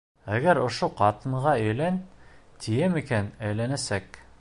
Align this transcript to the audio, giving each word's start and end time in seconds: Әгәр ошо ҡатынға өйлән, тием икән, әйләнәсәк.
Әгәр 0.37 0.59
ошо 0.61 0.89
ҡатынға 1.01 1.53
өйлән, 1.67 2.01
тием 2.65 3.01
икән, 3.05 3.33
әйләнәсәк. 3.51 4.23